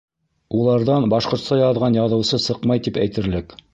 Уларҙан 0.61 1.05
башҡортса 1.13 1.59
яҙған 1.59 1.99
яҙыусы 2.01 2.41
сыҡмай 2.47 2.83
тип 2.89 2.99
әйтерлек. 3.03 3.55